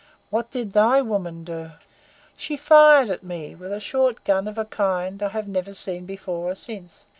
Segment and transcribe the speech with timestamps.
[0.31, 1.73] What did thy woman do?"
[2.35, 6.07] "She fired at me with a short gun of a kind I have never seen
[6.07, 7.05] before or since.